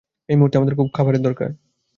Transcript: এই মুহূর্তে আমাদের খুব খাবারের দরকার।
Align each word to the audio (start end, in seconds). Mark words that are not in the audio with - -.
এই 0.29 0.37
মুহূর্তে 0.37 0.57
আমাদের 0.57 0.75
খুব 0.75 0.87
খাবারের 0.93 1.21
দরকার। 1.21 1.49